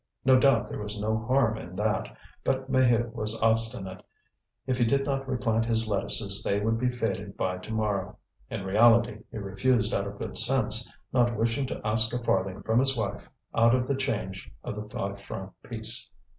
No 0.25 0.39
doubt 0.39 0.67
there 0.67 0.81
was 0.81 0.99
no 0.99 1.15
harm 1.27 1.59
in 1.59 1.75
that, 1.75 2.07
but 2.43 2.71
Maheu 2.71 3.13
was 3.13 3.39
obstinate; 3.39 4.01
if 4.65 4.79
he 4.79 4.83
did 4.83 5.05
not 5.05 5.29
replant 5.29 5.63
his 5.67 5.87
lettuces 5.87 6.41
they 6.41 6.59
would 6.59 6.79
be 6.79 6.89
faded 6.89 7.37
by 7.37 7.59
to 7.59 7.71
morrow. 7.71 8.17
In 8.49 8.65
reality 8.65 9.21
he 9.31 9.37
refused 9.37 9.93
out 9.93 10.07
of 10.07 10.17
good 10.17 10.39
sense, 10.39 10.91
not 11.13 11.37
wishing 11.37 11.67
to 11.67 11.79
ask 11.85 12.11
a 12.15 12.17
farthing 12.23 12.63
from 12.63 12.79
his 12.79 12.97
wife 12.97 13.29
out 13.53 13.75
of 13.75 13.87
the 13.87 13.93
change 13.93 14.51
of 14.63 14.75
the 14.75 14.89
five 14.89 15.21
franc 15.21 15.51
piece. 15.61 16.09